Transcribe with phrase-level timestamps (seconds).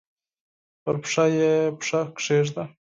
[0.83, 2.63] پر پښه یې پښه کښېږده!